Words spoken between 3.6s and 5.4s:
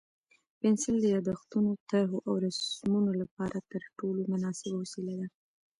تر ټولو مناسبه وسیله ده.